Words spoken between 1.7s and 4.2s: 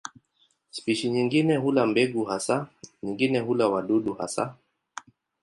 mbegu hasa, nyingine hula wadudu